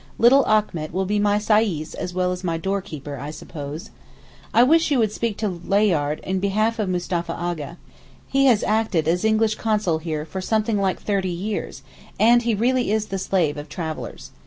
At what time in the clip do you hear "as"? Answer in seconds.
1.93-2.11, 2.31-2.43, 9.07-9.23